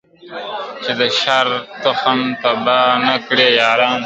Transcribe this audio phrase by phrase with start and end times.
[0.83, 1.47] چي د شر
[1.83, 3.99] تخم تباه نه کړی یارانو!.